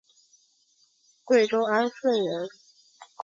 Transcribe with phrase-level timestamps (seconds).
[1.23, 2.49] 贵州安顺人。